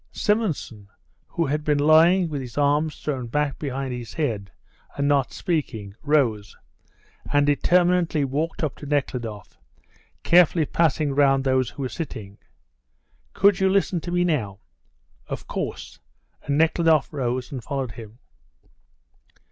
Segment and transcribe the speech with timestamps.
[0.13, 0.87] Simonson,
[1.27, 4.51] who had been lying with his arms thrown back behind his head,
[4.97, 6.57] and not speaking, rose,
[7.31, 9.59] and determinately walked up to Nekhludoff,
[10.23, 12.39] carefully passing round those who were sitting.
[13.33, 14.57] "Could you listen to me now?"
[15.27, 15.99] "Of course,"
[16.45, 18.17] and Nekhludoff rose and followed him.